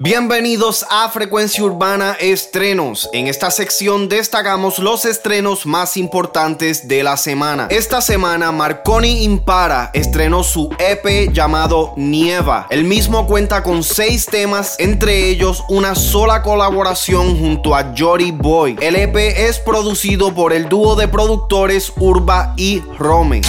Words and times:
Bienvenidos 0.00 0.86
a 0.90 1.08
Frecuencia 1.08 1.64
Urbana 1.64 2.16
Estrenos. 2.20 3.10
En 3.12 3.26
esta 3.26 3.50
sección 3.50 4.08
destacamos 4.08 4.78
los 4.78 5.04
estrenos 5.04 5.66
más 5.66 5.96
importantes 5.96 6.86
de 6.86 7.02
la 7.02 7.16
semana. 7.16 7.66
Esta 7.68 8.00
semana 8.00 8.52
Marconi 8.52 9.24
Impara 9.24 9.90
estrenó 9.92 10.44
su 10.44 10.70
EP 10.78 11.32
llamado 11.32 11.94
Nieva. 11.96 12.68
El 12.70 12.84
mismo 12.84 13.26
cuenta 13.26 13.64
con 13.64 13.82
seis 13.82 14.26
temas, 14.26 14.76
entre 14.78 15.30
ellos 15.30 15.64
una 15.68 15.96
sola 15.96 16.42
colaboración 16.42 17.36
junto 17.36 17.74
a 17.74 17.92
Jory 17.98 18.30
Boy. 18.30 18.76
El 18.80 18.94
EP 18.94 19.16
es 19.16 19.58
producido 19.58 20.32
por 20.32 20.52
el 20.52 20.68
dúo 20.68 20.94
de 20.94 21.08
productores 21.08 21.92
Urba 21.96 22.54
y 22.56 22.84
Rome 23.00 23.40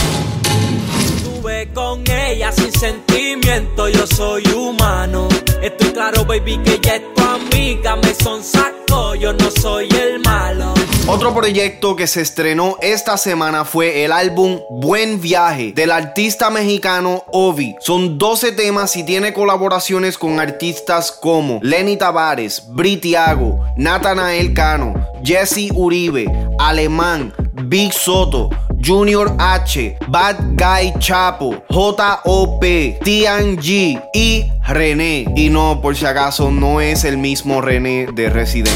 con 1.68 2.04
ella 2.10 2.52
sin 2.52 2.71
sentimiento, 2.71 3.89
yo 3.89 4.08
soy 4.08 4.44
humano. 4.52 5.28
Estoy 5.62 5.89
claro, 5.89 6.23
baby, 6.23 6.58
que 6.64 6.76
ella 6.76 6.96
es 6.96 7.14
tu 7.14 7.23
amiga, 7.23 7.96
me 7.98 8.14
son 8.14 8.44
saco, 8.44 9.16
yo 9.16 9.34
no 9.34 9.52
soy 9.52 9.90
el 9.90 10.20
malo. 10.22 10.73
Otro 11.08 11.34
proyecto 11.34 11.95
que 11.95 12.08
se 12.08 12.22
estrenó 12.22 12.77
esta 12.81 13.17
semana 13.17 13.66
fue 13.66 14.05
el 14.05 14.12
álbum 14.12 14.59
Buen 14.70 15.20
Viaje 15.20 15.73
del 15.73 15.91
artista 15.91 16.50
mexicano 16.50 17.23
Ovi. 17.31 17.76
Son 17.80 18.17
12 18.17 18.52
temas 18.53 18.95
y 18.95 19.03
tiene 19.03 19.34
colaboraciones 19.34 20.17
con 20.17 20.39
artistas 20.39 21.12
como 21.12 21.59
Lenny 21.62 21.98
Tavares, 21.98 22.64
Britiago, 22.70 23.59
Natanael 23.76 24.53
Cano, 24.53 24.94
Jesse 25.23 25.72
Uribe, 25.73 26.26
Alemán, 26.59 27.34
Big 27.53 27.91
Soto, 27.91 28.50
Junior 28.83 29.35
H, 29.38 29.97
Bad 30.07 30.38
Guy 30.55 30.93
Chapo, 30.99 31.63
J.O.P, 31.69 32.99
G 33.02 34.02
y 34.13 34.52
René. 34.67 35.25
Y 35.35 35.49
no, 35.49 35.81
por 35.81 35.95
si 35.95 36.05
acaso, 36.05 36.52
no 36.52 36.81
es 36.81 37.03
el 37.03 37.17
mismo 37.17 37.61
René 37.61 38.07
de 38.13 38.29
Resident. 38.29 38.75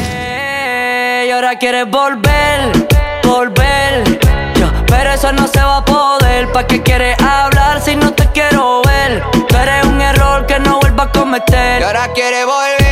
Hey, 0.00 1.30
ahora 1.30 1.58
quieres 1.58 1.90
volver, 1.90 2.72
volver. 3.24 4.18
pero 4.86 5.12
eso 5.12 5.32
no 5.32 5.48
se 5.48 5.60
va 5.60 5.78
a 5.78 5.84
poder. 5.84 6.50
¿Para 6.52 6.66
qué 6.66 6.82
quieres 6.82 7.16
hablar 7.20 7.80
si 7.82 7.96
no 7.96 8.12
te 8.12 8.26
quiero 8.32 8.82
ver? 8.82 9.22
Tú 9.48 9.56
eres 9.56 9.84
un 9.84 10.00
error 10.00 10.46
que 10.46 10.58
no 10.60 10.78
vuelva 10.80 11.04
a 11.04 11.12
cometer. 11.12 11.80
Y 11.80 11.84
ahora 11.84 12.08
quieres 12.14 12.46
volver, 12.46 12.83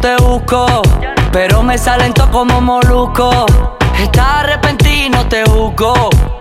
te 0.00 0.16
busco, 0.16 0.82
pero 1.32 1.62
me 1.62 1.78
salen 1.78 2.12
como 2.32 2.60
molusco. 2.60 3.46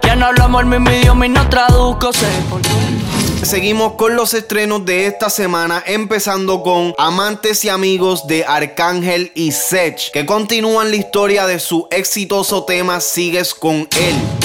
No 0.06 0.16
no 0.16 0.34
no. 0.34 0.56
Seguimos 3.44 3.94
con 3.94 4.16
los 4.16 4.34
estrenos 4.34 4.86
de 4.86 5.06
esta 5.06 5.30
semana, 5.30 5.84
empezando 5.86 6.64
con 6.64 6.96
Amantes 6.98 7.64
y 7.64 7.70
Amigos 7.70 8.26
de 8.28 8.44
Arcángel 8.44 9.32
y 9.36 9.52
Sech, 9.52 10.12
que 10.12 10.26
continúan 10.26 10.90
la 10.90 10.96
historia 10.96 11.46
de 11.46 11.59
su 11.59 11.88
exitoso 11.92 12.64
tema 12.64 13.00
Sigues 13.02 13.54
con 13.54 13.88
él. 14.00 14.45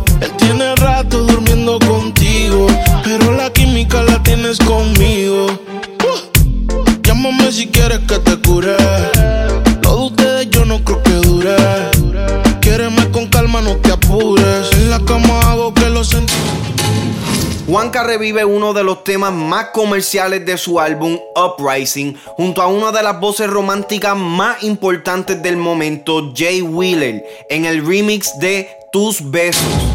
Apures. 14.11 14.71
En 14.73 14.89
la 14.89 14.99
cama 14.99 15.39
hago 15.41 15.73
que 15.73 15.89
lo 15.89 16.03
sentí. 16.03 16.33
Juanca 17.67 18.03
revive 18.03 18.43
uno 18.43 18.73
de 18.73 18.83
los 18.83 19.03
temas 19.03 19.31
más 19.31 19.67
comerciales 19.67 20.45
de 20.45 20.57
su 20.57 20.79
álbum 20.79 21.17
Uprising 21.35 22.17
junto 22.35 22.61
a 22.61 22.67
una 22.67 22.91
de 22.91 23.01
las 23.01 23.19
voces 23.19 23.49
románticas 23.49 24.17
más 24.17 24.61
importantes 24.63 25.41
del 25.41 25.55
momento, 25.55 26.33
Jay 26.35 26.61
Wheeler, 26.61 27.23
en 27.49 27.65
el 27.65 27.85
remix 27.85 28.37
de 28.39 28.69
Tus 28.91 29.31
Besos. 29.31 29.90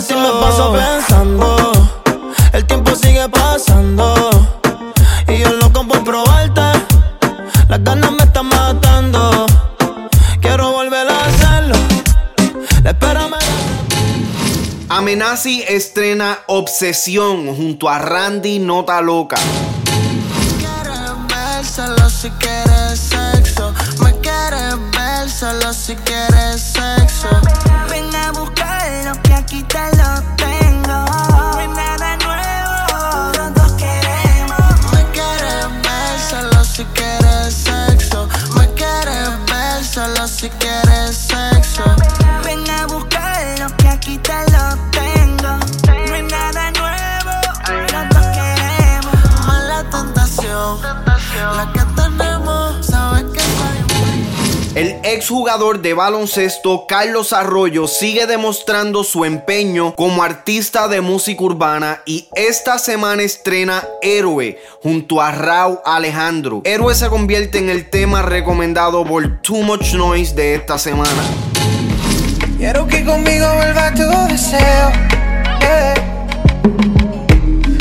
Si 0.00 0.14
me 0.14 0.30
paso 0.40 0.72
pensando. 0.72 1.72
El 2.52 2.64
tiempo 2.66 2.94
sigue 2.94 3.28
pasando. 3.28 4.30
Y 5.28 5.38
yo 5.38 5.50
loco 5.54 5.86
por 5.86 6.04
probarte. 6.04 6.60
Las 7.68 7.82
ganas 7.82 8.12
me 8.12 8.24
están 8.24 8.46
matando. 8.46 9.46
Quiero 10.40 10.72
volver 10.72 11.08
a 11.08 11.24
hacerlo. 11.24 11.76
Espérame. 12.84 13.38
Amenazi 14.88 15.64
estrena 15.66 16.38
Obsesión 16.46 17.54
junto 17.56 17.88
a 17.88 17.98
Randy 17.98 18.58
Nota 18.58 19.00
Loca. 19.00 19.36
Quieres 20.58 21.10
ver 21.28 21.64
solo 21.64 22.10
si 22.10 22.30
quieres 22.30 23.00
sexo. 23.00 23.72
Me 24.02 24.12
quieres 24.20 24.76
ver 24.92 25.30
solo 25.30 25.72
si 25.72 25.94
quieres 25.96 26.60
sexo. 26.60 27.63
La 51.36 51.72
que 51.72 51.80
tenemos, 51.94 52.86
sabes 52.86 53.24
que 53.32 53.44
el 54.74 54.96
exjugador 55.04 55.82
de 55.82 55.94
baloncesto 55.94 56.86
Carlos 56.88 57.32
Arroyo 57.32 57.86
sigue 57.86 58.26
demostrando 58.26 59.04
su 59.04 59.24
empeño 59.24 59.94
como 59.94 60.24
artista 60.24 60.88
de 60.88 61.00
música 61.00 61.44
urbana 61.44 62.02
y 62.06 62.26
esta 62.34 62.80
semana 62.80 63.22
estrena 63.22 63.84
Héroe 64.02 64.58
junto 64.82 65.22
a 65.22 65.30
Raúl 65.30 65.78
Alejandro. 65.84 66.62
Héroe 66.64 66.92
se 66.96 67.08
convierte 67.08 67.58
en 67.58 67.70
el 67.70 67.88
tema 67.88 68.22
recomendado 68.22 69.04
por 69.04 69.40
Too 69.42 69.62
Much 69.62 69.94
Noise 69.94 70.34
de 70.34 70.56
esta 70.56 70.76
semana. 70.76 71.22
Quiero 72.58 72.84
que 72.88 73.04
conmigo 73.04 73.46
vuelva 73.54 73.94
tu 73.94 74.02
deseo. 74.28 74.90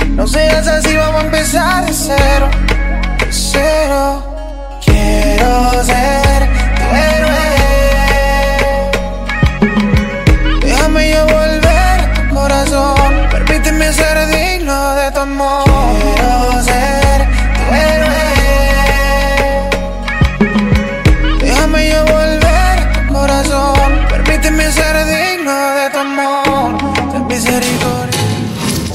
No 0.10 0.28
seas 0.28 0.68
así, 0.68 0.96
vamos 0.96 1.24
a 1.24 1.26
empezar 1.26 1.86
de 1.88 1.94
cero. 1.94 2.73
De 3.34 3.40
cero. 3.40 4.24
Quiero 4.86 5.84
ser 5.84 6.33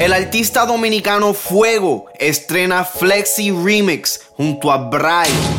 El 0.09 0.15
artista 0.15 0.65
dominicano 0.65 1.35
Fuego 1.35 2.07
estrena 2.19 2.83
Flexi 2.83 3.51
Remix 3.51 4.23
junto 4.39 4.73
a 4.73 4.79
Bray. 4.79 5.58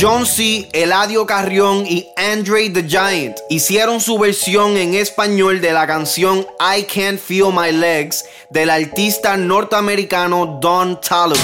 John 0.00 0.24
C., 0.24 0.66
Eladio 0.72 1.26
Carrión 1.26 1.84
y 1.86 2.08
Andre 2.16 2.70
the 2.70 2.88
Giant 2.88 3.36
hicieron 3.50 4.00
su 4.00 4.18
versión 4.18 4.78
en 4.78 4.94
español 4.94 5.60
de 5.60 5.74
la 5.74 5.86
canción 5.86 6.46
I 6.58 6.84
Can't 6.84 7.20
Feel 7.20 7.52
My 7.52 7.70
Legs 7.70 8.24
del 8.48 8.70
artista 8.70 9.36
norteamericano 9.36 10.58
Don 10.58 10.98
Toliver. 11.02 11.40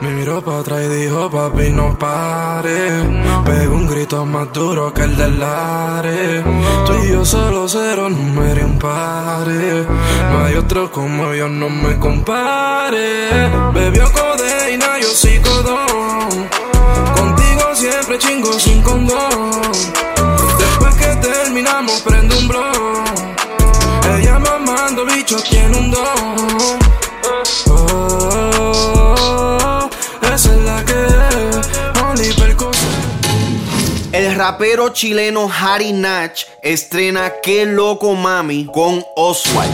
Me 0.00 0.10
miró 0.10 0.40
para 0.44 0.60
atrás 0.60 0.84
y 0.84 0.88
dijo, 0.88 1.28
papi, 1.28 1.70
no 1.70 1.98
pare. 1.98 3.02
Pego 3.44 3.74
un 3.74 3.88
grito 3.88 4.24
más 4.24 4.52
duro 4.52 4.94
que 4.94 5.02
el 5.02 5.16
del 5.16 5.40
Lare. 5.40 6.44
Tú 6.86 6.92
y 7.02 7.10
yo 7.10 7.24
solo 7.24 7.68
cero, 7.68 8.08
número 8.08 8.60
impare. 8.60 9.84
No 10.30 10.44
hay 10.44 10.54
otro 10.54 10.92
como 10.92 11.34
yo, 11.34 11.48
no 11.48 11.68
me 11.68 11.98
compare. 11.98 13.50
Bebió 13.74 14.04
codeína, 14.12 15.00
yo 15.00 15.08
sí 15.08 15.40
codón. 15.42 15.87
Chingo 18.18 18.52
sin 18.58 18.82
condón. 18.82 19.50
Después 20.58 20.94
que 20.96 21.16
terminamos, 21.16 22.00
prendo 22.02 22.36
un 22.38 22.48
blog. 22.48 23.04
Ella 24.16 24.38
mamando 24.38 25.04
bicho 25.06 25.36
tiene 25.48 25.76
un 25.78 25.90
don. 25.90 26.78
Oh, 27.70 29.08
esa 30.34 30.52
es 30.52 30.60
la 30.62 30.84
que. 30.84 30.98
El 34.12 34.34
rapero 34.34 34.88
chileno 34.88 35.48
Harry 35.48 35.92
Natch 35.92 36.46
estrena 36.62 37.34
Qué 37.42 37.66
loco 37.66 38.14
mami 38.14 38.66
con 38.66 39.04
Oswald. 39.14 39.70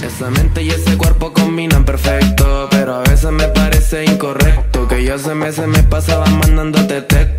Esa 0.00 0.30
mente 0.30 0.62
y 0.62 0.70
ese 0.70 0.96
cuerpo 0.96 1.32
combinan 1.32 1.84
perfecto, 1.84 2.68
pero 2.70 2.94
a 2.96 3.00
veces 3.00 3.32
me 3.32 3.48
parece 3.48 4.04
incorrecto 4.04 4.86
que 4.86 5.02
yo 5.02 5.14
hace 5.14 5.34
meses 5.34 5.66
me 5.66 5.82
pasaba 5.82 6.26
mandándote 6.26 7.02
texto 7.02 7.31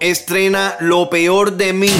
estrena 0.00 0.76
Lo 0.80 1.08
peor 1.08 1.52
de 1.52 1.72
mí. 1.72 1.90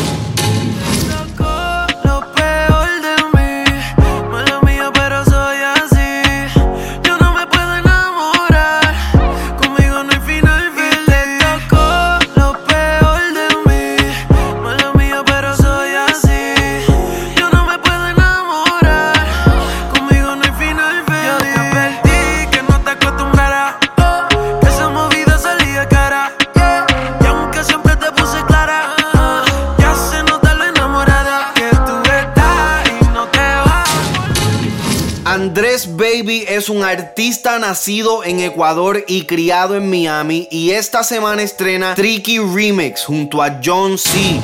Baby 36.16 36.46
es 36.48 36.70
un 36.70 36.82
artista 36.82 37.58
nacido 37.58 38.24
en 38.24 38.40
Ecuador 38.40 39.04
y 39.06 39.26
criado 39.26 39.76
en 39.76 39.90
Miami 39.90 40.48
y 40.50 40.70
esta 40.70 41.04
semana 41.04 41.42
estrena 41.42 41.94
Tricky 41.94 42.38
Remix 42.38 43.04
junto 43.04 43.42
a 43.42 43.60
John 43.62 43.98
C. 43.98 44.40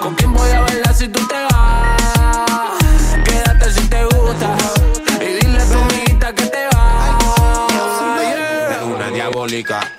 ¿Con 0.00 0.14
quién 0.16 0.32
voy 0.32 0.50
a 0.50 0.60
bailar 0.60 0.94
si 0.94 1.06
tú 1.06 1.24
te 1.28 1.34
vas? 1.34 1.49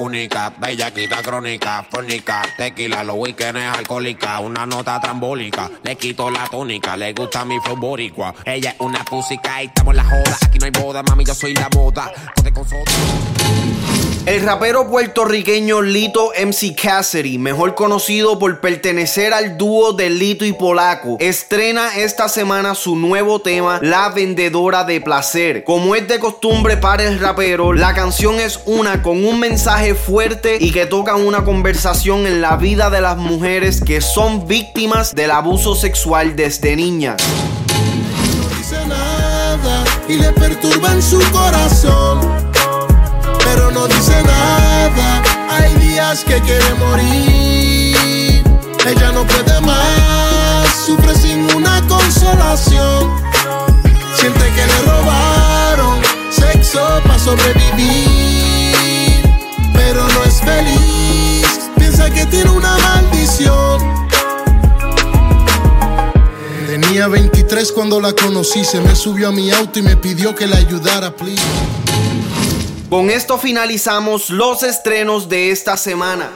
Única, 0.02 0.52
bellaquita 0.58 1.22
crónica, 1.22 1.86
fónica, 1.90 2.42
tequila, 2.58 3.04
los 3.04 3.16
weekends 3.18 3.62
alcohólica, 3.78 4.40
una 4.40 4.66
nota 4.66 5.00
trambólica, 5.00 5.70
le 5.84 5.96
quito 5.96 6.30
la 6.30 6.48
tónica, 6.48 6.98
le 6.98 7.14
gusta 7.14 7.46
mi 7.46 7.60
flow. 7.60 7.96
Ella 8.46 8.72
es 8.72 8.76
una 8.80 9.06
música 9.12 9.62
y 9.62 9.68
estamos 9.68 9.92
en 9.92 9.98
la 9.98 10.04
joda, 10.04 10.38
aquí 10.42 10.58
no 10.58 10.66
hay 10.66 10.72
boda, 10.72 11.04
mami, 11.04 11.24
yo 11.24 11.36
soy 11.36 11.54
la. 11.54 11.70
Ponte 11.70 12.52
con. 12.52 13.91
El 14.28 14.44
rapero 14.44 14.88
puertorriqueño 14.88 15.82
Lito 15.82 16.32
MC 16.40 16.76
Cassidy, 16.76 17.40
mejor 17.40 17.74
conocido 17.74 18.38
por 18.38 18.62
pertenecer 18.62 19.34
al 19.34 19.58
dúo 19.58 19.94
de 19.94 20.12
Lito 20.12 20.46
y 20.46 20.54
Polaco, 20.54 21.18
estrena 21.20 21.98
esta 21.98 22.30
semana 22.30 22.76
su 22.76 22.96
nuevo 22.96 23.42
tema, 23.42 23.80
La 23.82 24.10
Vendedora 24.10 24.84
de 24.84 25.02
Placer. 25.02 25.64
Como 25.64 25.96
es 25.96 26.08
de 26.08 26.20
costumbre 26.20 26.78
para 26.78 27.04
el 27.04 27.20
rapero, 27.20 27.74
la 27.74 27.96
canción 27.96 28.40
es 28.40 28.60
una 28.66 29.02
con 29.02 29.26
un 29.26 29.40
mensaje 29.40 29.96
fuerte 29.96 30.58
y 30.62 30.72
que 30.72 30.86
toca 30.86 31.16
una 31.16 31.44
conversación 31.44 32.28
en 32.28 32.42
la 32.42 32.58
vida 32.58 32.92
de 32.92 33.02
las 33.02 33.18
mujeres 33.18 33.82
que 33.82 34.02
son 34.02 34.48
víctimas 34.48 35.16
del 35.16 35.32
abuso 35.32 35.74
sexual 35.74 36.36
desde 36.36 36.76
niñas. 36.76 37.18
no 38.38 38.56
dice 38.56 38.86
nada 38.86 39.84
y 40.08 40.18
le 40.18 40.32
perturba 40.34 40.92
en 40.92 41.02
su 41.02 41.20
corazón. 41.32 42.51
Pero 43.54 43.70
no 43.70 43.86
dice 43.86 44.24
nada, 44.24 45.22
hay 45.50 45.74
días 45.76 46.24
que 46.24 46.40
quiere 46.40 46.74
morir. 46.76 48.42
Ella 48.86 49.12
no 49.12 49.28
puede 49.28 49.60
más, 49.60 50.70
sufre 50.86 51.14
sin 51.16 51.54
una 51.54 51.86
consolación. 51.86 53.12
Siente 54.16 54.46
que 54.56 54.66
le 54.68 54.82
robaron 54.90 56.00
sexo 56.30 56.80
para 57.04 57.20
sobrevivir. 57.20 58.72
Pero 59.74 60.08
no 60.08 60.24
es 60.24 60.40
feliz, 60.40 61.70
piensa 61.78 62.10
que 62.10 62.26
tiene 62.28 62.52
una 62.52 62.78
maldición. 62.78 63.82
Tenía 66.68 67.10
23 67.10 67.70
cuando 67.74 68.00
la 68.00 68.14
conocí, 68.14 68.64
se 68.64 68.80
me 68.80 68.96
subió 68.96 69.28
a 69.28 69.32
mi 69.34 69.52
auto 69.52 69.80
y 69.80 69.82
me 69.82 69.98
pidió 69.98 70.34
que 70.34 70.48
la 70.48 70.56
ayudara, 70.56 71.14
please. 71.14 71.42
Con 72.92 73.10
esto 73.10 73.38
finalizamos 73.38 74.30
los 74.30 74.64
estrenos 74.64 75.30
de 75.30 75.52
esta 75.52 75.78
semana. 75.78 76.30